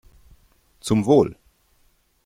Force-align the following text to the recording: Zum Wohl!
Zum 0.79 1.05
Wohl! 1.05 1.37